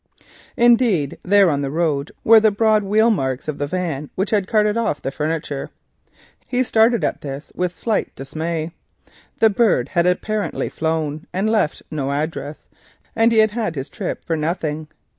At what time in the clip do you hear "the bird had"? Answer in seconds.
9.41-10.07